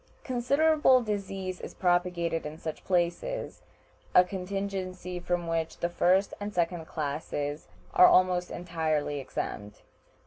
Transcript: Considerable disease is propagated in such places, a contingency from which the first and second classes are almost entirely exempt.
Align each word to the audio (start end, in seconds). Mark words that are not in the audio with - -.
Considerable 0.23 1.03
disease 1.03 1.61
is 1.61 1.75
propagated 1.75 2.43
in 2.43 2.57
such 2.57 2.83
places, 2.83 3.61
a 4.15 4.23
contingency 4.23 5.19
from 5.19 5.45
which 5.45 5.77
the 5.77 5.89
first 5.89 6.33
and 6.39 6.51
second 6.55 6.87
classes 6.87 7.67
are 7.93 8.07
almost 8.07 8.49
entirely 8.49 9.19
exempt. 9.19 9.83